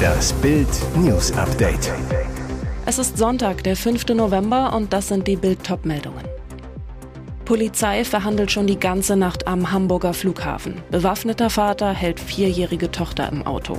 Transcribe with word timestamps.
Das 0.00 0.32
Bild 0.34 0.68
News 0.96 1.32
Update. 1.32 1.92
Es 2.86 2.98
ist 2.98 3.18
Sonntag, 3.18 3.62
der 3.64 3.76
5. 3.76 4.08
November 4.08 4.74
und 4.74 4.92
das 4.92 5.08
sind 5.08 5.26
die 5.26 5.36
Bild 5.36 5.60
meldungen 5.84 6.24
Polizei 7.44 8.04
verhandelt 8.04 8.52
schon 8.52 8.68
die 8.68 8.78
ganze 8.78 9.16
Nacht 9.16 9.48
am 9.48 9.72
Hamburger 9.72 10.14
Flughafen. 10.14 10.82
Bewaffneter 10.90 11.50
Vater 11.50 11.92
hält 11.92 12.20
vierjährige 12.20 12.92
Tochter 12.92 13.28
im 13.28 13.44
Auto. 13.44 13.76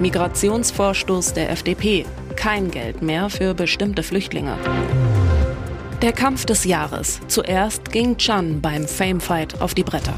Migrationsvorstoß 0.00 1.34
der 1.34 1.50
FDP. 1.50 2.06
Kein 2.34 2.70
Geld 2.70 3.02
mehr 3.02 3.30
für 3.30 3.54
bestimmte 3.54 4.02
Flüchtlinge. 4.02 4.56
Der 6.02 6.12
Kampf 6.12 6.44
des 6.44 6.64
Jahres. 6.64 7.20
Zuerst 7.28 7.92
ging 7.92 8.16
Chan 8.16 8.60
beim 8.60 8.86
Famefight 8.86 9.60
auf 9.60 9.74
die 9.74 9.84
Bretter. 9.84 10.14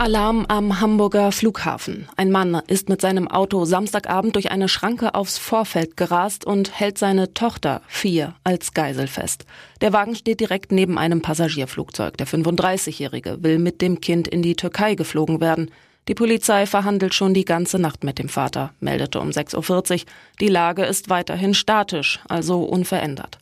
Alarm 0.00 0.46
am 0.48 0.80
Hamburger 0.80 1.30
Flughafen. 1.30 2.08
Ein 2.16 2.30
Mann 2.30 2.62
ist 2.68 2.88
mit 2.88 3.02
seinem 3.02 3.28
Auto 3.28 3.66
Samstagabend 3.66 4.34
durch 4.34 4.50
eine 4.50 4.66
Schranke 4.66 5.14
aufs 5.14 5.36
Vorfeld 5.36 5.98
gerast 5.98 6.46
und 6.46 6.80
hält 6.80 6.96
seine 6.96 7.34
Tochter, 7.34 7.82
vier, 7.86 8.34
als 8.42 8.72
Geisel 8.72 9.08
fest. 9.08 9.44
Der 9.82 9.92
Wagen 9.92 10.14
steht 10.14 10.40
direkt 10.40 10.72
neben 10.72 10.96
einem 10.96 11.20
Passagierflugzeug. 11.20 12.16
Der 12.16 12.26
35-Jährige 12.26 13.42
will 13.42 13.58
mit 13.58 13.82
dem 13.82 14.00
Kind 14.00 14.26
in 14.26 14.40
die 14.40 14.56
Türkei 14.56 14.94
geflogen 14.94 15.42
werden. 15.42 15.70
Die 16.08 16.14
Polizei 16.14 16.64
verhandelt 16.64 17.12
schon 17.12 17.34
die 17.34 17.44
ganze 17.44 17.78
Nacht 17.78 18.02
mit 18.02 18.18
dem 18.18 18.30
Vater, 18.30 18.72
meldete 18.80 19.20
um 19.20 19.28
6.40 19.28 19.92
Uhr. 19.92 20.00
Die 20.40 20.48
Lage 20.48 20.86
ist 20.86 21.10
weiterhin 21.10 21.52
statisch, 21.52 22.20
also 22.26 22.62
unverändert. 22.62 23.38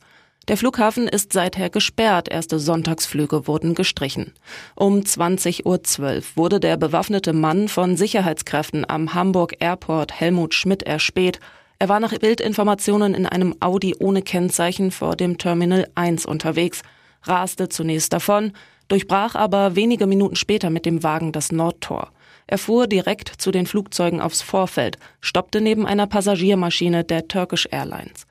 Der 0.49 0.57
Flughafen 0.57 1.07
ist 1.07 1.31
seither 1.31 1.69
gesperrt, 1.69 2.27
erste 2.27 2.57
Sonntagsflüge 2.57 3.45
wurden 3.45 3.75
gestrichen. 3.75 4.33
Um 4.73 5.01
20.12 5.01 5.63
Uhr 5.63 6.23
wurde 6.33 6.59
der 6.59 6.75
bewaffnete 6.75 7.33
Mann 7.33 7.67
von 7.67 7.95
Sicherheitskräften 7.95 8.83
am 8.89 9.13
Hamburg 9.13 9.57
Airport 9.59 10.19
Helmut 10.19 10.55
Schmidt 10.55 10.81
erspäht. 10.81 11.39
Er 11.77 11.87
war 11.87 11.99
nach 11.99 12.17
Bildinformationen 12.17 13.13
in 13.13 13.27
einem 13.27 13.57
Audi 13.59 13.95
ohne 13.99 14.23
Kennzeichen 14.23 14.89
vor 14.89 15.15
dem 15.15 15.37
Terminal 15.37 15.87
1 15.93 16.25
unterwegs, 16.25 16.81
raste 17.21 17.69
zunächst 17.69 18.11
davon, 18.11 18.53
durchbrach 18.87 19.35
aber 19.35 19.75
wenige 19.75 20.07
Minuten 20.07 20.35
später 20.35 20.71
mit 20.71 20.87
dem 20.87 21.03
Wagen 21.03 21.31
das 21.31 21.51
Nordtor. 21.51 22.09
Er 22.47 22.57
fuhr 22.57 22.87
direkt 22.87 23.31
zu 23.37 23.51
den 23.51 23.67
Flugzeugen 23.67 24.19
aufs 24.19 24.41
Vorfeld, 24.41 24.97
stoppte 25.21 25.61
neben 25.61 25.85
einer 25.85 26.07
Passagiermaschine 26.07 27.03
der 27.03 27.27
Turkish 27.27 27.67
Airlines. 27.69 28.25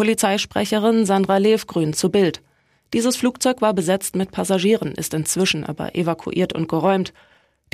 Polizeisprecherin 0.00 1.04
Sandra 1.04 1.36
Levgrün 1.36 1.92
zu 1.92 2.08
Bild. 2.08 2.40
Dieses 2.94 3.18
Flugzeug 3.18 3.60
war 3.60 3.74
besetzt 3.74 4.16
mit 4.16 4.30
Passagieren, 4.30 4.92
ist 4.92 5.12
inzwischen 5.12 5.62
aber 5.62 5.94
evakuiert 5.94 6.54
und 6.54 6.68
geräumt. 6.68 7.12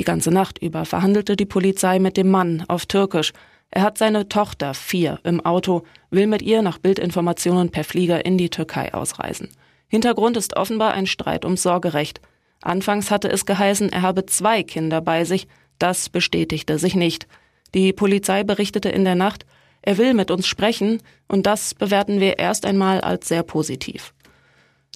Die 0.00 0.02
ganze 0.02 0.32
Nacht 0.32 0.58
über 0.58 0.84
verhandelte 0.86 1.36
die 1.36 1.46
Polizei 1.46 2.00
mit 2.00 2.16
dem 2.16 2.28
Mann 2.28 2.64
auf 2.66 2.86
Türkisch. 2.86 3.32
Er 3.70 3.82
hat 3.82 3.96
seine 3.96 4.28
Tochter, 4.28 4.74
vier, 4.74 5.20
im 5.22 5.46
Auto, 5.46 5.84
will 6.10 6.26
mit 6.26 6.42
ihr 6.42 6.62
nach 6.62 6.78
Bildinformationen 6.78 7.70
per 7.70 7.84
Flieger 7.84 8.26
in 8.26 8.36
die 8.38 8.50
Türkei 8.50 8.92
ausreisen. 8.92 9.50
Hintergrund 9.86 10.36
ist 10.36 10.56
offenbar 10.56 10.94
ein 10.94 11.06
Streit 11.06 11.44
ums 11.44 11.62
Sorgerecht. 11.62 12.20
Anfangs 12.60 13.12
hatte 13.12 13.28
es 13.28 13.46
geheißen, 13.46 13.92
er 13.92 14.02
habe 14.02 14.26
zwei 14.26 14.64
Kinder 14.64 15.00
bei 15.00 15.22
sich, 15.22 15.46
das 15.78 16.08
bestätigte 16.08 16.80
sich 16.80 16.96
nicht. 16.96 17.28
Die 17.72 17.92
Polizei 17.92 18.42
berichtete 18.42 18.88
in 18.88 19.04
der 19.04 19.14
Nacht, 19.14 19.46
er 19.86 19.98
will 19.98 20.14
mit 20.14 20.32
uns 20.32 20.46
sprechen 20.48 21.00
und 21.28 21.46
das 21.46 21.72
bewerten 21.72 22.20
wir 22.20 22.38
erst 22.38 22.66
einmal 22.66 23.00
als 23.00 23.28
sehr 23.28 23.44
positiv. 23.44 24.12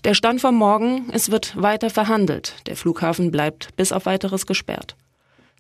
Der 0.05 0.15
Stand 0.15 0.41
vom 0.41 0.57
Morgen, 0.57 1.09
es 1.13 1.31
wird 1.31 1.61
weiter 1.61 1.91
verhandelt. 1.91 2.55
Der 2.67 2.75
Flughafen 2.75 3.31
bleibt 3.31 3.75
bis 3.77 3.93
auf 3.93 4.05
weiteres 4.05 4.47
gesperrt. 4.47 4.97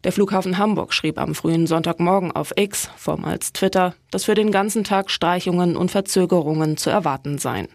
Der 0.03 0.11
Flughafen 0.11 0.58
Hamburg 0.58 0.92
schrieb 0.92 1.17
am 1.17 1.36
frühen 1.36 1.69
Sonntagmorgen 1.69 2.33
auf 2.33 2.53
X, 2.56 2.91
vormals 2.97 3.53
Twitter, 3.53 3.95
dass 4.11 4.25
für 4.25 4.34
den 4.34 4.51
ganzen 4.51 4.83
Tag 4.83 5.11
Streichungen 5.11 5.77
und 5.77 5.92
Verzögerungen 5.92 6.77
zu 6.77 6.91
erwarten 6.91 7.39
seien. 7.39 7.68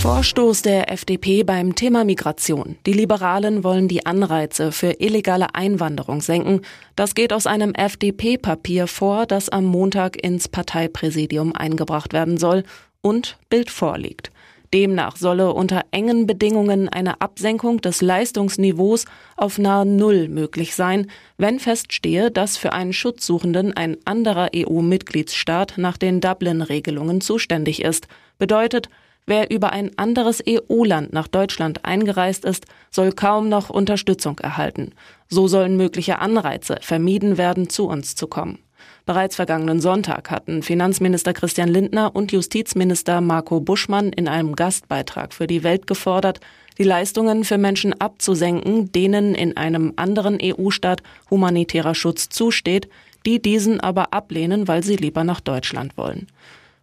Vorstoß 0.00 0.62
der 0.62 0.90
FDP 0.90 1.42
beim 1.42 1.74
Thema 1.74 2.04
Migration. 2.04 2.76
Die 2.86 2.94
Liberalen 2.94 3.64
wollen 3.64 3.86
die 3.86 4.06
Anreize 4.06 4.72
für 4.72 4.92
illegale 4.98 5.54
Einwanderung 5.54 6.22
senken. 6.22 6.62
Das 6.96 7.14
geht 7.14 7.34
aus 7.34 7.46
einem 7.46 7.74
FDP-Papier 7.74 8.86
vor, 8.86 9.26
das 9.26 9.50
am 9.50 9.66
Montag 9.66 10.16
ins 10.24 10.48
Parteipräsidium 10.48 11.54
eingebracht 11.54 12.14
werden 12.14 12.38
soll 12.38 12.62
und 13.02 13.36
Bild 13.50 13.68
vorliegt. 13.68 14.30
Demnach 14.72 15.16
solle 15.16 15.52
unter 15.52 15.82
engen 15.90 16.26
Bedingungen 16.26 16.88
eine 16.88 17.20
Absenkung 17.20 17.82
des 17.82 18.00
Leistungsniveaus 18.00 19.04
auf 19.36 19.58
nahe 19.58 19.84
Null 19.84 20.28
möglich 20.28 20.74
sein, 20.74 21.10
wenn 21.36 21.58
feststehe, 21.58 22.30
dass 22.30 22.56
für 22.56 22.72
einen 22.72 22.94
Schutzsuchenden 22.94 23.76
ein 23.76 23.98
anderer 24.06 24.48
EU-Mitgliedsstaat 24.56 25.74
nach 25.76 25.98
den 25.98 26.22
Dublin-Regelungen 26.22 27.20
zuständig 27.20 27.82
ist. 27.82 28.08
Bedeutet, 28.38 28.88
Wer 29.26 29.50
über 29.50 29.72
ein 29.72 29.96
anderes 29.96 30.42
EU-Land 30.48 31.12
nach 31.12 31.28
Deutschland 31.28 31.84
eingereist 31.84 32.44
ist, 32.44 32.66
soll 32.90 33.12
kaum 33.12 33.48
noch 33.48 33.70
Unterstützung 33.70 34.38
erhalten. 34.38 34.92
So 35.28 35.46
sollen 35.46 35.76
mögliche 35.76 36.18
Anreize 36.18 36.78
vermieden 36.80 37.38
werden, 37.38 37.68
zu 37.68 37.86
uns 37.86 38.16
zu 38.16 38.26
kommen. 38.26 38.58
Bereits 39.06 39.36
vergangenen 39.36 39.80
Sonntag 39.80 40.30
hatten 40.30 40.62
Finanzminister 40.62 41.32
Christian 41.32 41.68
Lindner 41.68 42.14
und 42.14 42.32
Justizminister 42.32 43.20
Marco 43.20 43.60
Buschmann 43.60 44.12
in 44.12 44.28
einem 44.28 44.54
Gastbeitrag 44.56 45.32
für 45.34 45.46
die 45.46 45.62
Welt 45.62 45.86
gefordert, 45.86 46.40
die 46.78 46.84
Leistungen 46.84 47.44
für 47.44 47.58
Menschen 47.58 47.98
abzusenken, 48.00 48.92
denen 48.92 49.34
in 49.34 49.56
einem 49.56 49.94
anderen 49.96 50.38
EU-Staat 50.42 51.02
humanitärer 51.28 51.94
Schutz 51.94 52.28
zusteht, 52.28 52.88
die 53.26 53.42
diesen 53.42 53.80
aber 53.80 54.12
ablehnen, 54.14 54.68
weil 54.68 54.82
sie 54.82 54.96
lieber 54.96 55.24
nach 55.24 55.40
Deutschland 55.40 55.96
wollen. 55.96 56.26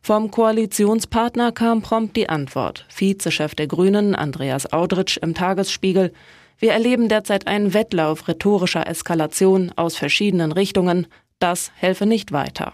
Vom 0.07 0.31
Koalitionspartner 0.31 1.51
kam 1.51 1.81
prompt 1.81 2.15
die 2.15 2.29
Antwort. 2.29 2.85
Vizechef 2.87 3.55
der 3.55 3.67
Grünen, 3.67 4.15
Andreas 4.15 4.71
Audritsch, 4.71 5.17
im 5.17 5.33
Tagesspiegel. 5.33 6.13
Wir 6.59 6.71
erleben 6.71 7.09
derzeit 7.09 7.45
einen 7.45 7.73
Wettlauf 7.73 8.29
rhetorischer 8.29 8.87
Eskalation 8.87 9.73
aus 9.75 9.97
verschiedenen 9.97 10.53
Richtungen. 10.53 11.07
Das 11.39 11.73
helfe 11.75 12.05
nicht 12.05 12.31
weiter. 12.31 12.71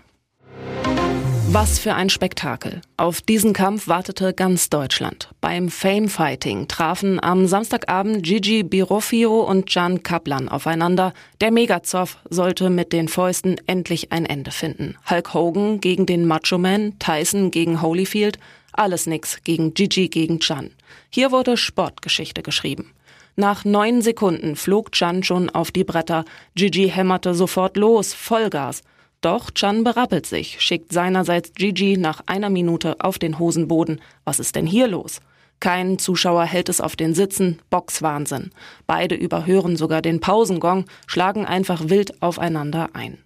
Was 1.54 1.78
für 1.78 1.94
ein 1.94 2.10
Spektakel. 2.10 2.82
Auf 2.98 3.22
diesen 3.22 3.54
Kampf 3.54 3.88
wartete 3.88 4.34
ganz 4.34 4.72
Deutschland. 4.72 5.30
Beim 5.40 5.70
Fame 5.70 6.10
Fighting 6.10 6.68
trafen 6.68 7.24
am 7.24 7.46
Samstagabend 7.46 8.24
Gigi 8.24 8.64
Birofio 8.64 9.42
und 9.42 9.72
Jan 9.72 10.02
Kaplan 10.02 10.50
aufeinander. 10.50 11.14
Der 11.42 11.52
Megazoff 11.52 12.18
sollte 12.28 12.72
mit 12.72 12.92
den 12.92 13.08
Fäusten 13.08 13.58
endlich 13.68 14.12
ein 14.12 14.26
Ende 14.26 14.50
finden. 14.50 14.98
Hulk 15.08 15.36
Hogan 15.36 15.80
gegen 15.80 16.08
den 16.08 16.26
Macho 16.26 16.58
Man, 16.58 16.98
Tyson 16.98 17.52
gegen 17.52 17.84
Holyfield, 17.84 18.40
alles 18.72 19.06
nix 19.06 19.44
gegen 19.44 19.76
Gigi 19.76 20.10
gegen 20.10 20.40
Jan. 20.42 20.72
Hier 21.12 21.32
wurde 21.32 21.56
Sportgeschichte 21.56 22.42
geschrieben. 22.42 22.94
Nach 23.36 23.64
neun 23.64 24.02
Sekunden 24.02 24.56
flog 24.56 24.90
Jan 24.96 25.22
schon 25.22 25.52
auf 25.52 25.70
die 25.70 25.84
Bretter. 25.84 26.26
Gigi 26.56 26.90
hämmerte 26.90 27.36
sofort 27.36 27.78
los, 27.78 28.16
Vollgas. 28.16 28.82
Doch 29.24 29.52
Chan 29.52 29.86
berappelt 29.86 30.26
sich, 30.26 30.60
schickt 30.60 30.92
seinerseits 30.92 31.54
Gigi 31.54 31.96
nach 31.96 32.24
einer 32.26 32.50
Minute 32.50 32.98
auf 33.00 33.18
den 33.18 33.40
Hosenboden. 33.40 34.02
Was 34.26 34.38
ist 34.42 34.58
denn 34.58 34.68
hier 34.68 34.90
los? 34.90 35.22
Kein 35.62 35.98
Zuschauer 35.98 36.44
hält 36.44 36.68
es 36.68 36.82
auf 36.82 36.98
den 36.98 37.14
Sitzen, 37.14 37.60
Boxwahnsinn. 37.70 38.52
Beide 38.86 39.16
überhören 39.16 39.78
sogar 39.78 40.02
den 40.02 40.20
Pausengong, 40.20 40.88
schlagen 41.08 41.46
einfach 41.46 41.88
wild 41.88 42.22
aufeinander 42.22 42.90
ein. 42.92 43.18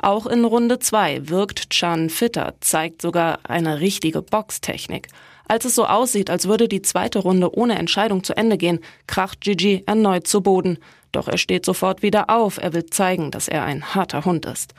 Auch 0.00 0.26
in 0.26 0.44
Runde 0.44 0.80
2 0.80 1.28
wirkt 1.28 1.70
Chan 1.70 2.10
fitter, 2.10 2.54
zeigt 2.58 3.00
sogar 3.00 3.38
eine 3.44 3.78
richtige 3.78 4.22
Boxtechnik. 4.22 5.06
Als 5.46 5.64
es 5.64 5.76
so 5.76 5.86
aussieht, 5.86 6.30
als 6.30 6.48
würde 6.48 6.66
die 6.66 6.82
zweite 6.82 7.20
Runde 7.20 7.56
ohne 7.56 7.78
Entscheidung 7.78 8.24
zu 8.24 8.36
Ende 8.36 8.58
gehen, 8.58 8.80
kracht 9.06 9.42
Gigi 9.42 9.84
erneut 9.86 10.26
zu 10.26 10.40
Boden. 10.40 10.78
Doch 11.12 11.28
er 11.28 11.38
steht 11.38 11.64
sofort 11.64 12.02
wieder 12.02 12.28
auf, 12.28 12.58
er 12.58 12.72
will 12.72 12.86
zeigen, 12.86 13.30
dass 13.30 13.46
er 13.46 13.62
ein 13.62 13.94
harter 13.94 14.24
Hund 14.24 14.44
ist. 14.44 14.74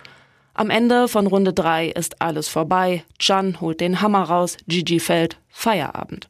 Am 0.59 0.69
Ende 0.69 1.07
von 1.07 1.25
Runde 1.25 1.53
3 1.53 1.87
ist 1.87 2.21
alles 2.21 2.49
vorbei. 2.49 3.05
Chan 3.17 3.61
holt 3.61 3.79
den 3.79 4.01
Hammer 4.01 4.23
raus, 4.23 4.57
Gigi 4.67 4.99
fällt, 4.99 5.37
Feierabend. 5.47 6.27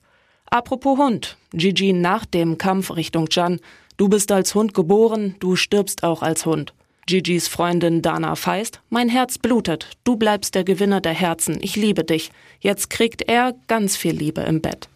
Apropos 0.52 1.00
Hund, 1.00 1.36
Gigi 1.52 1.94
nach 1.94 2.28
dem 2.28 2.60
Kampf 2.60 2.96
Richtung 2.96 3.30
Chan. 3.30 3.60
Du 3.98 4.08
bist 4.08 4.32
als 4.32 4.54
Hund 4.54 4.76
geboren, 4.76 5.36
du 5.40 5.56
stirbst 5.56 6.04
auch 6.04 6.22
als 6.22 6.46
Hund. 6.46 6.76
Gigis 7.08 7.48
Freundin 7.48 8.04
Dana 8.04 8.36
Feist, 8.36 8.82
mein 8.92 9.10
Herz 9.10 9.40
blutet, 9.40 9.88
du 10.04 10.16
bleibst 10.16 10.54
der 10.54 10.64
Gewinner 10.64 11.02
der 11.02 11.16
Herzen, 11.16 11.58
ich 11.60 11.76
liebe 11.76 12.04
dich. 12.04 12.30
Jetzt 12.60 12.92
kriegt 12.92 13.24
er 13.24 13.56
ganz 13.66 13.98
viel 13.98 14.14
Liebe 14.14 14.42
im 14.42 14.62
Bett. 14.62 14.90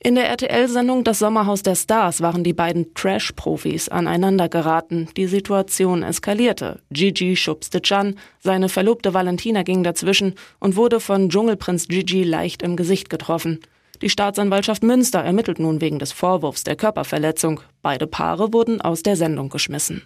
In 0.00 0.14
der 0.14 0.28
RTL-Sendung 0.28 1.02
Das 1.02 1.18
Sommerhaus 1.18 1.64
der 1.64 1.74
Stars 1.74 2.20
waren 2.20 2.44
die 2.44 2.52
beiden 2.52 2.94
Trash-Profis 2.94 3.88
aneinander 3.88 4.48
geraten. 4.48 5.08
Die 5.16 5.26
Situation 5.26 6.04
eskalierte. 6.04 6.80
Gigi 6.92 7.34
schubste 7.34 7.82
Chan, 7.82 8.14
seine 8.38 8.68
Verlobte 8.68 9.12
Valentina 9.12 9.64
ging 9.64 9.82
dazwischen 9.82 10.36
und 10.60 10.76
wurde 10.76 11.00
von 11.00 11.28
Dschungelprinz 11.28 11.88
Gigi 11.88 12.22
leicht 12.22 12.62
im 12.62 12.76
Gesicht 12.76 13.10
getroffen. 13.10 13.58
Die 14.00 14.08
Staatsanwaltschaft 14.08 14.84
Münster 14.84 15.18
ermittelt 15.18 15.58
nun 15.58 15.80
wegen 15.80 15.98
des 15.98 16.12
Vorwurfs 16.12 16.62
der 16.62 16.76
Körperverletzung. 16.76 17.60
Beide 17.82 18.06
Paare 18.06 18.52
wurden 18.52 18.80
aus 18.80 19.02
der 19.02 19.16
Sendung 19.16 19.48
geschmissen. 19.48 20.02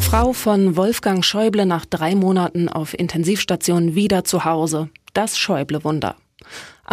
Frau 0.00 0.32
von 0.32 0.76
Wolfgang 0.76 1.24
Schäuble 1.24 1.66
nach 1.66 1.86
drei 1.86 2.16
Monaten 2.16 2.68
auf 2.68 2.98
Intensivstation 2.98 3.94
wieder 3.94 4.24
zu 4.24 4.44
Hause. 4.44 4.90
Das 5.14 5.38
Schäuble-Wunder. 5.38 6.16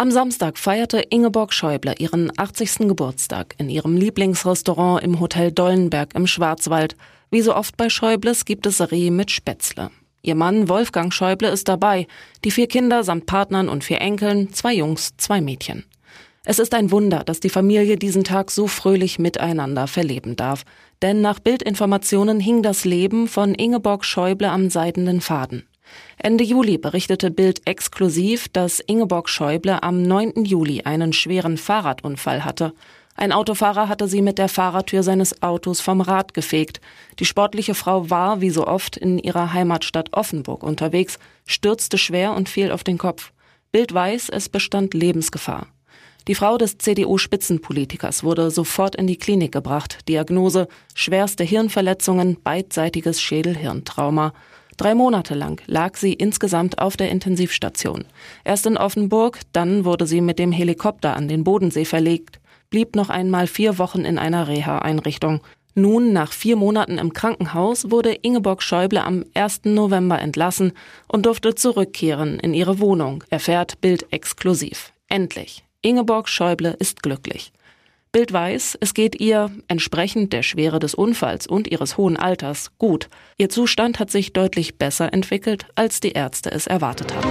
Am 0.00 0.12
Samstag 0.12 0.58
feierte 0.58 1.00
Ingeborg 1.00 1.52
Schäuble 1.52 1.92
ihren 1.98 2.30
80. 2.38 2.86
Geburtstag 2.86 3.56
in 3.58 3.68
ihrem 3.68 3.96
Lieblingsrestaurant 3.96 5.02
im 5.02 5.18
Hotel 5.18 5.50
Dollenberg 5.50 6.14
im 6.14 6.28
Schwarzwald. 6.28 6.94
Wie 7.32 7.40
so 7.40 7.52
oft 7.52 7.76
bei 7.76 7.88
Schäubles 7.88 8.44
gibt 8.44 8.66
es 8.66 8.80
Reh 8.92 9.10
mit 9.10 9.32
Spätzle. 9.32 9.90
Ihr 10.22 10.36
Mann 10.36 10.68
Wolfgang 10.68 11.12
Schäuble 11.12 11.48
ist 11.48 11.66
dabei, 11.66 12.06
die 12.44 12.52
vier 12.52 12.68
Kinder 12.68 13.02
samt 13.02 13.26
Partnern 13.26 13.68
und 13.68 13.82
vier 13.82 14.00
Enkeln, 14.00 14.52
zwei 14.52 14.72
Jungs, 14.72 15.16
zwei 15.16 15.40
Mädchen. 15.40 15.84
Es 16.44 16.60
ist 16.60 16.74
ein 16.74 16.92
Wunder, 16.92 17.24
dass 17.24 17.40
die 17.40 17.50
Familie 17.50 17.96
diesen 17.96 18.22
Tag 18.22 18.52
so 18.52 18.68
fröhlich 18.68 19.18
miteinander 19.18 19.88
verleben 19.88 20.36
darf. 20.36 20.62
Denn 21.02 21.22
nach 21.22 21.40
Bildinformationen 21.40 22.38
hing 22.38 22.62
das 22.62 22.84
Leben 22.84 23.26
von 23.26 23.52
Ingeborg 23.52 24.04
Schäuble 24.04 24.48
am 24.48 24.70
seidenen 24.70 25.20
Faden. 25.20 25.66
Ende 26.18 26.44
Juli 26.44 26.78
berichtete 26.78 27.30
Bild 27.30 27.62
exklusiv, 27.66 28.48
dass 28.48 28.80
Ingeborg 28.80 29.28
Schäuble 29.28 29.82
am 29.82 30.02
9. 30.02 30.44
Juli 30.44 30.82
einen 30.82 31.12
schweren 31.12 31.56
Fahrradunfall 31.56 32.44
hatte. 32.44 32.72
Ein 33.14 33.32
Autofahrer 33.32 33.88
hatte 33.88 34.06
sie 34.06 34.22
mit 34.22 34.38
der 34.38 34.48
Fahrertür 34.48 35.02
seines 35.02 35.42
Autos 35.42 35.80
vom 35.80 36.00
Rad 36.00 36.34
gefegt. 36.34 36.80
Die 37.18 37.24
sportliche 37.24 37.74
Frau 37.74 38.10
war, 38.10 38.40
wie 38.40 38.50
so 38.50 38.66
oft, 38.66 38.96
in 38.96 39.18
ihrer 39.18 39.52
Heimatstadt 39.52 40.12
Offenburg 40.12 40.62
unterwegs, 40.62 41.18
stürzte 41.44 41.98
schwer 41.98 42.34
und 42.34 42.48
fiel 42.48 42.70
auf 42.70 42.84
den 42.84 42.96
Kopf. 42.96 43.32
Bild 43.72 43.92
weiß, 43.92 44.28
es 44.28 44.48
bestand 44.48 44.94
Lebensgefahr. 44.94 45.66
Die 46.28 46.34
Frau 46.34 46.58
des 46.58 46.78
CDU-Spitzenpolitikers 46.78 48.22
wurde 48.22 48.50
sofort 48.50 48.94
in 48.94 49.06
die 49.06 49.16
Klinik 49.16 49.50
gebracht. 49.50 50.06
Diagnose 50.08 50.68
schwerste 50.94 51.42
Hirnverletzungen, 51.42 52.36
beidseitiges 52.42 53.20
Schädelhirntrauma. 53.20 54.34
Drei 54.78 54.94
Monate 54.94 55.34
lang 55.34 55.60
lag 55.66 55.96
sie 55.96 56.14
insgesamt 56.14 56.78
auf 56.78 56.96
der 56.96 57.10
Intensivstation. 57.10 58.04
Erst 58.44 58.64
in 58.64 58.78
Offenburg, 58.78 59.40
dann 59.52 59.84
wurde 59.84 60.06
sie 60.06 60.22
mit 60.22 60.38
dem 60.38 60.52
Helikopter 60.52 61.14
an 61.14 61.28
den 61.28 61.44
Bodensee 61.44 61.84
verlegt 61.84 62.40
blieb 62.70 62.96
noch 62.96 63.08
einmal 63.08 63.46
vier 63.46 63.78
Wochen 63.78 64.04
in 64.04 64.18
einer 64.18 64.48
Reha-Einrichtung. 64.48 65.40
Nun, 65.74 66.12
nach 66.12 66.32
vier 66.32 66.56
Monaten 66.56 66.98
im 66.98 67.12
Krankenhaus, 67.12 67.90
wurde 67.90 68.12
Ingeborg 68.12 68.62
Schäuble 68.62 69.02
am 69.02 69.24
1. 69.34 69.60
November 69.64 70.18
entlassen 70.18 70.72
und 71.06 71.26
durfte 71.26 71.54
zurückkehren 71.54 72.40
in 72.40 72.52
ihre 72.52 72.80
Wohnung, 72.80 73.22
erfährt 73.30 73.80
Bild 73.80 74.06
exklusiv. 74.12 74.92
Endlich. 75.08 75.64
Ingeborg 75.82 76.28
Schäuble 76.28 76.74
ist 76.78 77.02
glücklich. 77.02 77.52
Bild 78.10 78.32
weiß, 78.32 78.78
es 78.80 78.94
geht 78.94 79.20
ihr, 79.20 79.50
entsprechend 79.68 80.32
der 80.32 80.42
Schwere 80.42 80.78
des 80.78 80.94
Unfalls 80.94 81.46
und 81.46 81.68
ihres 81.68 81.98
hohen 81.98 82.16
Alters, 82.16 82.70
gut. 82.78 83.08
Ihr 83.36 83.50
Zustand 83.50 83.98
hat 83.98 84.10
sich 84.10 84.32
deutlich 84.32 84.78
besser 84.78 85.12
entwickelt, 85.12 85.66
als 85.74 86.00
die 86.00 86.12
Ärzte 86.12 86.50
es 86.50 86.66
erwartet 86.66 87.14
hatten. 87.14 87.28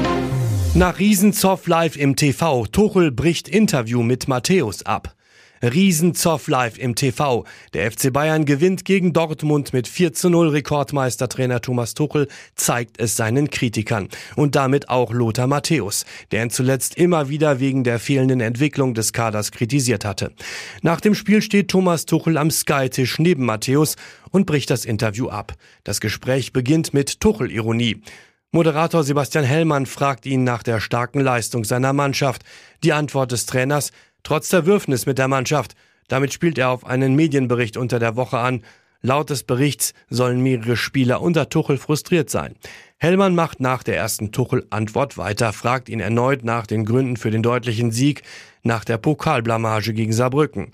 Nach 0.76 1.00
Riesenzoff 1.00 1.66
live 1.66 1.96
im 1.96 2.16
TV, 2.16 2.68
Tuchel 2.68 3.12
bricht 3.12 3.48
Interview 3.48 4.04
mit 4.04 4.28
Matthäus 4.28 4.86
ab. 4.86 5.17
Riesenzoff 5.62 6.48
live 6.48 6.78
im 6.78 6.96
TV. 6.96 7.46
Der 7.74 7.92
FC 7.92 8.12
Bayern 8.12 8.46
gewinnt 8.46 8.86
gegen 8.86 9.14
Dortmund 9.14 9.74
mit 9.74 9.88
4 9.88 10.14
zu 10.14 10.30
0. 10.30 10.50
Rekordmeistertrainer 10.50 11.62
Thomas 11.62 11.94
Tuchel 11.94 12.28
zeigt 12.56 13.00
es 13.00 13.16
seinen 13.16 13.50
Kritikern. 13.50 14.10
Und 14.36 14.56
damit 14.56 14.90
auch 14.90 15.12
Lothar 15.12 15.48
Matthäus, 15.48 16.06
der 16.32 16.44
ihn 16.44 16.50
zuletzt 16.50 16.96
immer 16.96 17.30
wieder 17.30 17.60
wegen 17.60 17.84
der 17.84 18.00
fehlenden 18.00 18.42
Entwicklung 18.42 18.94
des 18.94 19.14
Kaders 19.14 19.52
kritisiert 19.52 20.06
hatte. 20.06 20.32
Nach 20.82 21.02
dem 21.02 21.16
Spiel 21.16 21.42
steht 21.42 21.70
Thomas 21.70 22.06
Tuchel 22.06 22.38
am 22.38 22.52
Sky-Tisch 22.52 23.20
neben 23.20 23.46
Matthäus 23.46 23.96
und 24.30 24.46
bricht 24.46 24.70
das 24.70 24.86
Interview 24.86 25.30
ab. 25.30 25.54
Das 25.84 26.02
Gespräch 26.02 26.54
beginnt 26.54 26.94
mit 26.94 27.20
Tuchel-Ironie. 27.20 28.02
Moderator 28.52 29.04
Sebastian 29.04 29.44
Hellmann 29.44 29.86
fragt 29.86 30.26
ihn 30.26 30.44
nach 30.44 30.64
der 30.64 30.80
starken 30.80 31.20
Leistung 31.20 31.66
seiner 31.66 31.92
Mannschaft. 31.92 32.44
Die 32.82 32.94
Antwort 32.94 33.34
des 33.34 33.46
Trainers, 33.46 33.92
Trotz 34.28 34.50
der 34.50 34.66
Würfnis 34.66 35.06
mit 35.06 35.20
der 35.20 35.30
Mannschaft. 35.30 35.74
Damit 36.10 36.34
spielt 36.34 36.58
er 36.58 36.72
auf 36.72 36.86
einen 36.86 37.16
Medienbericht 37.16 37.78
unter 37.78 37.98
der 37.98 38.18
Woche 38.18 38.38
an. 38.38 38.62
Laut 39.02 39.30
des 39.30 39.44
Berichts 39.44 39.94
sollen 40.10 40.44
mehrere 40.44 40.76
Spieler 40.76 41.22
unter 41.22 41.48
Tuchel 41.48 41.78
frustriert 41.78 42.30
sein. 42.30 42.56
Hellmann 42.98 43.36
macht 43.36 43.62
nach 43.62 43.84
der 43.84 43.96
ersten 43.96 44.34
Tuchel-Antwort 44.34 45.18
weiter, 45.18 45.54
fragt 45.54 45.88
ihn 45.88 46.02
erneut 46.02 46.44
nach 46.44 46.68
den 46.68 46.84
Gründen 46.84 47.16
für 47.16 47.32
den 47.32 47.42
deutlichen 47.42 47.92
Sieg 47.92 48.22
nach 48.64 48.84
der 48.84 48.98
Pokalblamage 48.98 49.94
gegen 49.94 50.12
Saarbrücken. 50.12 50.74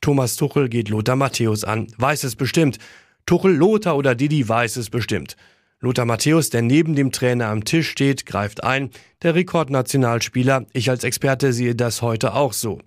Thomas 0.00 0.36
Tuchel 0.36 0.68
geht 0.68 0.88
Lothar 0.88 1.16
Matthäus 1.16 1.64
an, 1.64 1.88
weiß 1.96 2.22
es 2.22 2.36
bestimmt. 2.36 2.78
Tuchel, 3.26 3.52
Lothar 3.52 3.96
oder 3.96 4.14
Didi 4.14 4.48
weiß 4.48 4.76
es 4.76 4.90
bestimmt. 4.90 5.34
Lothar 5.84 6.04
Matthäus, 6.04 6.48
der 6.48 6.62
neben 6.62 6.94
dem 6.94 7.10
Trainer 7.10 7.48
am 7.48 7.64
Tisch 7.64 7.90
steht, 7.90 8.24
greift 8.24 8.62
ein. 8.62 8.90
Der 9.22 9.34
Rekordnationalspieler, 9.34 10.64
ich 10.72 10.88
als 10.88 11.02
Experte 11.02 11.52
sehe 11.52 11.74
das 11.74 12.02
heute 12.02 12.34
auch 12.34 12.52
so. 12.52 12.78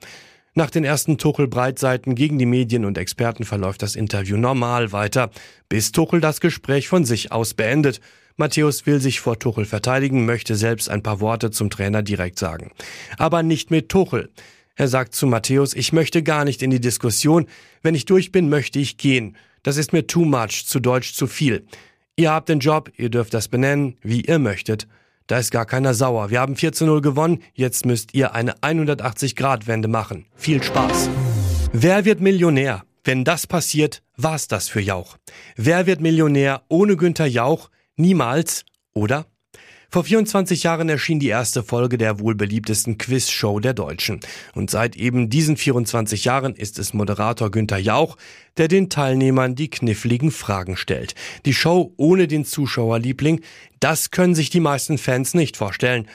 Nach 0.53 0.69
den 0.69 0.85
ersten 0.85 1.17
Tuchel-Breitseiten 1.17 2.15
gegen 2.15 2.39
die 2.39 2.45
Medien 2.45 2.85
und 2.85 2.97
Experten 2.97 3.43
verläuft 3.43 3.81
das 3.81 3.97
Interview 3.97 4.37
normal 4.37 4.93
weiter, 4.93 5.29
bis 5.67 5.91
Tuchel 5.91 6.21
das 6.21 6.39
Gespräch 6.39 6.87
von 6.87 7.03
sich 7.03 7.33
aus 7.33 7.53
beendet. 7.53 7.99
Matthäus 8.37 8.85
will 8.85 9.01
sich 9.01 9.19
vor 9.19 9.39
Tuchel 9.39 9.65
verteidigen, 9.65 10.25
möchte 10.25 10.55
selbst 10.55 10.89
ein 10.89 11.03
paar 11.03 11.19
Worte 11.19 11.51
zum 11.51 11.69
Trainer 11.69 12.01
direkt 12.01 12.39
sagen. 12.39 12.71
Aber 13.17 13.43
nicht 13.43 13.71
mit 13.71 13.89
Tuchel. 13.89 14.29
Er 14.77 14.87
sagt 14.87 15.15
zu 15.15 15.27
Matthäus, 15.27 15.73
ich 15.73 15.91
möchte 15.91 16.23
gar 16.23 16.45
nicht 16.45 16.63
in 16.63 16.69
die 16.69 16.79
Diskussion. 16.79 17.47
Wenn 17.81 17.93
ich 17.93 18.05
durch 18.05 18.31
bin, 18.31 18.47
möchte 18.47 18.79
ich 18.79 18.95
gehen. 18.95 19.35
Das 19.63 19.75
ist 19.75 19.91
mir 19.91 20.07
too 20.07 20.23
much, 20.23 20.65
zu 20.65 20.79
deutsch 20.79 21.13
zu 21.13 21.27
viel. 21.27 21.65
Ihr 22.17 22.31
habt 22.31 22.47
den 22.47 22.59
Job, 22.59 22.91
ihr 22.95 23.09
dürft 23.09 23.33
das 23.33 23.49
benennen, 23.49 23.97
wie 24.01 24.21
ihr 24.21 24.39
möchtet. 24.39 24.87
Da 25.27 25.37
ist 25.37 25.51
gar 25.51 25.65
keiner 25.65 25.93
sauer. 25.93 26.29
Wir 26.29 26.39
haben 26.39 26.55
4 26.55 26.71
zu 26.71 26.85
0 26.85 27.01
gewonnen, 27.01 27.43
jetzt 27.53 27.85
müsst 27.85 28.13
ihr 28.13 28.33
eine 28.33 28.53
180-Grad-Wende 28.59 29.89
machen. 29.89 30.25
Viel 30.33 30.63
Spaß. 30.63 31.09
Wer 31.73 32.05
wird 32.05 32.21
Millionär? 32.21 32.83
Wenn 33.03 33.25
das 33.25 33.47
passiert, 33.47 34.01
war's 34.15 34.47
das 34.47 34.69
für 34.69 34.79
Jauch. 34.79 35.17
Wer 35.57 35.87
wird 35.87 35.99
Millionär 35.99 36.61
ohne 36.69 36.95
Günther 36.95 37.25
Jauch? 37.25 37.69
Niemals, 37.97 38.63
oder? 38.93 39.25
Vor 39.95 40.03
24 40.03 40.63
Jahren 40.63 40.89
erschien 40.89 41.19
die 41.19 41.29
erste 41.29 41.63
Folge 41.63 41.97
der 41.97 42.19
wohl 42.19 42.35
beliebtesten 42.35 42.97
Quizshow 42.97 43.61
der 43.61 43.73
Deutschen. 43.73 44.19
Und 44.53 44.69
seit 44.69 44.97
eben 44.97 45.29
diesen 45.29 45.55
24 45.55 46.25
Jahren 46.25 46.53
ist 46.53 46.79
es 46.79 46.93
Moderator 46.93 47.49
Günther 47.49 47.77
Jauch, 47.77 48.17
der 48.57 48.67
den 48.67 48.89
Teilnehmern 48.89 49.55
die 49.55 49.69
kniffligen 49.69 50.31
Fragen 50.31 50.75
stellt. 50.75 51.15
Die 51.45 51.53
Show 51.53 51.93
ohne 51.95 52.27
den 52.27 52.43
Zuschauerliebling, 52.43 53.39
das 53.79 54.11
können 54.11 54.35
sich 54.35 54.49
die 54.49 54.59
meisten 54.59 54.97
Fans 54.97 55.33
nicht 55.33 55.55
vorstellen. 55.55 56.09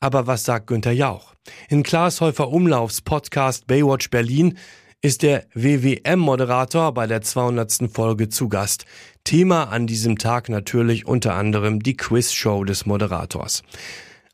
Aber 0.00 0.26
was 0.26 0.44
sagt 0.44 0.68
Günther 0.68 0.92
Jauch? 0.92 1.34
In 1.68 1.82
Klaas 1.82 2.22
Häufer 2.22 2.48
Umlaufs 2.48 3.02
Podcast 3.02 3.66
Baywatch 3.66 4.08
Berlin 4.08 4.56
ist 5.02 5.22
der 5.22 5.44
WWM-Moderator 5.54 6.92
bei 6.92 7.06
der 7.06 7.22
200. 7.22 7.90
Folge 7.92 8.28
zu 8.28 8.48
Gast. 8.48 8.86
Thema 9.24 9.64
an 9.64 9.86
diesem 9.86 10.18
Tag 10.18 10.48
natürlich 10.48 11.06
unter 11.06 11.34
anderem 11.34 11.80
die 11.82 11.96
Quizshow 11.96 12.64
des 12.64 12.86
Moderators. 12.86 13.62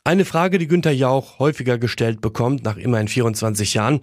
Eine 0.04 0.24
Frage, 0.24 0.58
die 0.58 0.66
Günther 0.66 0.92
Jauch 0.92 1.38
häufiger 1.38 1.78
gestellt 1.78 2.20
bekommt, 2.20 2.64
nach 2.64 2.76
immerhin 2.76 3.08
24 3.08 3.74
Jahren. 3.74 4.00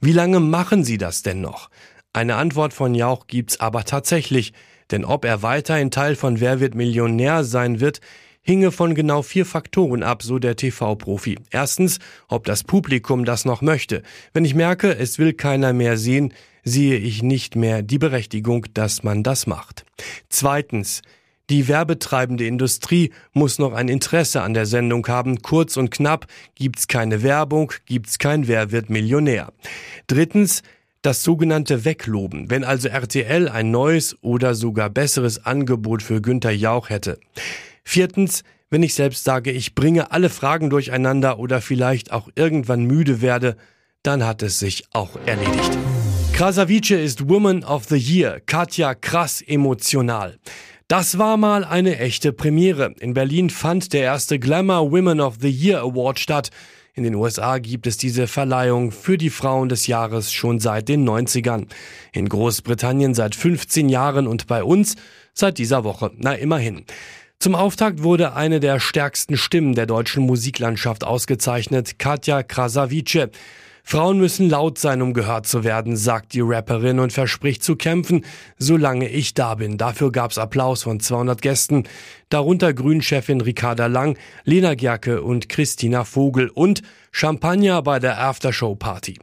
Wie 0.00 0.12
lange 0.12 0.40
machen 0.40 0.84
Sie 0.84 0.98
das 0.98 1.22
denn 1.22 1.40
noch? 1.40 1.70
Eine 2.12 2.36
Antwort 2.36 2.72
von 2.72 2.94
Jauch 2.94 3.26
gibt's 3.26 3.60
aber 3.60 3.84
tatsächlich. 3.84 4.52
Denn 4.90 5.04
ob 5.04 5.24
er 5.24 5.42
weiterhin 5.42 5.90
Teil 5.90 6.16
von 6.16 6.40
Wer 6.40 6.60
wird 6.60 6.74
Millionär 6.74 7.44
sein 7.44 7.80
wird, 7.80 8.00
hinge 8.42 8.72
von 8.72 8.94
genau 8.94 9.22
vier 9.22 9.46
Faktoren 9.46 10.02
ab, 10.02 10.22
so 10.22 10.38
der 10.38 10.56
TV-Profi. 10.56 11.38
Erstens, 11.50 11.98
ob 12.28 12.44
das 12.44 12.64
Publikum 12.64 13.24
das 13.24 13.44
noch 13.44 13.62
möchte. 13.62 14.02
Wenn 14.34 14.44
ich 14.44 14.54
merke, 14.54 14.94
es 14.96 15.18
will 15.18 15.32
keiner 15.32 15.72
mehr 15.72 15.96
sehen, 15.96 16.34
sehe 16.64 16.96
ich 16.96 17.22
nicht 17.22 17.56
mehr 17.56 17.82
die 17.82 17.98
Berechtigung, 17.98 18.66
dass 18.74 19.02
man 19.02 19.22
das 19.22 19.46
macht. 19.46 19.84
Zweitens, 20.28 21.02
die 21.50 21.68
werbetreibende 21.68 22.46
Industrie 22.46 23.12
muss 23.32 23.58
noch 23.58 23.72
ein 23.72 23.88
Interesse 23.88 24.42
an 24.42 24.54
der 24.54 24.66
Sendung 24.66 25.06
haben. 25.08 25.42
Kurz 25.42 25.76
und 25.76 25.90
knapp, 25.90 26.26
gibt's 26.54 26.88
keine 26.88 27.22
Werbung, 27.22 27.72
gibt's 27.86 28.18
kein 28.18 28.48
Wer 28.48 28.70
wird 28.70 28.90
Millionär. 28.90 29.52
Drittens, 30.06 30.62
das 31.02 31.24
sogenannte 31.24 31.84
Wegloben, 31.84 32.48
wenn 32.48 32.62
also 32.62 32.88
RTL 32.88 33.48
ein 33.48 33.72
neues 33.72 34.16
oder 34.22 34.54
sogar 34.54 34.88
besseres 34.88 35.44
Angebot 35.44 36.00
für 36.00 36.22
Günther 36.22 36.52
Jauch 36.52 36.90
hätte. 36.90 37.18
Viertens, 37.84 38.42
wenn 38.70 38.82
ich 38.82 38.94
selbst 38.94 39.24
sage, 39.24 39.50
ich 39.50 39.74
bringe 39.74 40.12
alle 40.12 40.30
Fragen 40.30 40.70
durcheinander 40.70 41.38
oder 41.38 41.60
vielleicht 41.60 42.12
auch 42.12 42.28
irgendwann 42.34 42.84
müde 42.84 43.20
werde, 43.20 43.56
dann 44.02 44.24
hat 44.24 44.42
es 44.42 44.58
sich 44.58 44.84
auch 44.92 45.16
erledigt. 45.26 45.78
Krasavice 46.32 46.92
ist 46.92 47.28
Woman 47.28 47.62
of 47.64 47.84
the 47.84 47.96
Year, 47.96 48.40
Katja 48.40 48.94
krass 48.94 49.42
emotional. 49.42 50.38
Das 50.88 51.18
war 51.18 51.36
mal 51.36 51.64
eine 51.64 51.98
echte 51.98 52.32
Premiere. 52.32 52.94
In 53.00 53.14
Berlin 53.14 53.50
fand 53.50 53.92
der 53.92 54.02
erste 54.02 54.38
Glamour 54.38 54.90
Women 54.90 55.20
of 55.20 55.36
the 55.40 55.50
Year 55.50 55.80
Award 55.80 56.18
statt. 56.18 56.50
In 56.94 57.04
den 57.04 57.14
USA 57.14 57.58
gibt 57.58 57.86
es 57.86 57.96
diese 57.96 58.26
Verleihung 58.26 58.92
für 58.92 59.16
die 59.16 59.30
Frauen 59.30 59.70
des 59.70 59.86
Jahres 59.86 60.32
schon 60.32 60.58
seit 60.58 60.88
den 60.88 61.08
90ern. 61.08 61.68
In 62.12 62.28
Großbritannien 62.28 63.14
seit 63.14 63.34
15 63.34 63.88
Jahren 63.88 64.26
und 64.26 64.46
bei 64.46 64.62
uns 64.62 64.96
seit 65.32 65.56
dieser 65.56 65.84
Woche. 65.84 66.10
Na 66.16 66.34
immerhin. 66.34 66.84
Zum 67.42 67.56
Auftakt 67.56 68.04
wurde 68.04 68.36
eine 68.36 68.60
der 68.60 68.78
stärksten 68.78 69.36
Stimmen 69.36 69.74
der 69.74 69.86
deutschen 69.86 70.22
Musiklandschaft 70.22 71.02
ausgezeichnet, 71.02 71.98
Katja 71.98 72.44
Krasavice. 72.44 73.30
Frauen 73.82 74.18
müssen 74.18 74.48
laut 74.48 74.78
sein, 74.78 75.02
um 75.02 75.12
gehört 75.12 75.48
zu 75.48 75.64
werden, 75.64 75.96
sagt 75.96 76.34
die 76.34 76.40
Rapperin 76.40 77.00
und 77.00 77.12
verspricht 77.12 77.64
zu 77.64 77.74
kämpfen, 77.74 78.24
solange 78.58 79.08
ich 79.08 79.34
da 79.34 79.56
bin. 79.56 79.76
Dafür 79.76 80.12
gab's 80.12 80.38
Applaus 80.38 80.84
von 80.84 81.00
200 81.00 81.42
Gästen, 81.42 81.82
darunter 82.28 82.72
Grünchefin 82.72 83.40
Ricarda 83.40 83.86
Lang, 83.86 84.16
Lena 84.44 84.76
Gerke 84.76 85.20
und 85.20 85.48
Christina 85.48 86.04
Vogel 86.04 86.48
und 86.48 86.82
Champagner 87.10 87.82
bei 87.82 87.98
der 87.98 88.20
Aftershow-Party. 88.20 89.18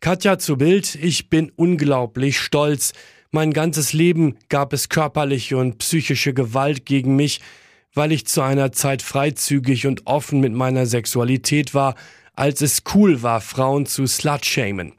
Katja 0.00 0.38
zu 0.38 0.58
Bild, 0.58 0.94
ich 0.96 1.30
bin 1.30 1.50
unglaublich 1.56 2.38
stolz. 2.38 2.92
Mein 3.30 3.54
ganzes 3.54 3.94
Leben 3.94 4.36
gab 4.50 4.74
es 4.74 4.90
körperliche 4.90 5.56
und 5.56 5.78
psychische 5.78 6.34
Gewalt 6.34 6.84
gegen 6.84 7.16
mich, 7.16 7.40
weil 7.94 8.12
ich 8.12 8.26
zu 8.26 8.42
einer 8.42 8.72
Zeit 8.72 9.02
freizügig 9.02 9.86
und 9.86 10.06
offen 10.06 10.40
mit 10.40 10.52
meiner 10.52 10.86
Sexualität 10.86 11.74
war, 11.74 11.94
als 12.34 12.62
es 12.62 12.82
cool 12.94 13.22
war, 13.22 13.40
Frauen 13.40 13.86
zu 13.86 14.06
slutshamen. 14.06 14.92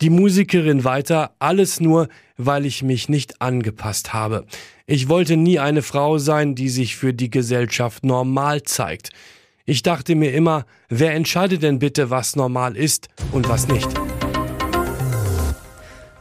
Die 0.00 0.10
Musikerin 0.10 0.84
weiter, 0.84 1.36
alles 1.38 1.80
nur, 1.80 2.08
weil 2.36 2.66
ich 2.66 2.82
mich 2.82 3.08
nicht 3.08 3.40
angepasst 3.40 4.12
habe. 4.12 4.46
Ich 4.86 5.08
wollte 5.08 5.36
nie 5.36 5.60
eine 5.60 5.82
Frau 5.82 6.18
sein, 6.18 6.56
die 6.56 6.68
sich 6.68 6.96
für 6.96 7.14
die 7.14 7.30
Gesellschaft 7.30 8.04
normal 8.04 8.64
zeigt. 8.64 9.10
Ich 9.64 9.82
dachte 9.82 10.16
mir 10.16 10.32
immer, 10.32 10.66
wer 10.88 11.12
entscheidet 11.12 11.62
denn 11.62 11.78
bitte, 11.78 12.10
was 12.10 12.34
normal 12.34 12.76
ist 12.76 13.08
und 13.30 13.48
was 13.48 13.68
nicht? 13.68 13.88